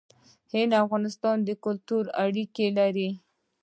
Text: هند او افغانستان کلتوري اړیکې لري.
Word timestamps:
هند 0.53 0.71
او 0.77 0.83
افغانستان 0.87 1.37
کلتوري 1.65 2.09
اړیکې 2.23 2.65
لري. 2.77 3.09